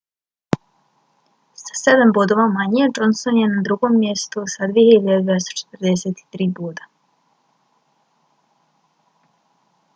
sa 1.63 1.73
sedam 1.81 2.09
bodova 2.15 2.45
manje 2.59 2.85
johnson 2.95 3.35
je 3.41 3.47
na 3.51 3.61
drugom 3.67 3.93
mjestu 4.05 4.47
s 4.53 4.69
2.243 4.73 6.49
boda 6.61 6.89